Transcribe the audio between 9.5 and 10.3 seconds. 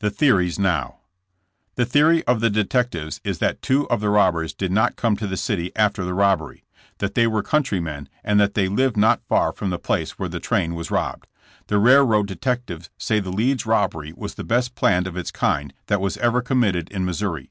from the place where